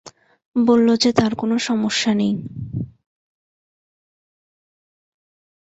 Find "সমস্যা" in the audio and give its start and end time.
1.61-2.11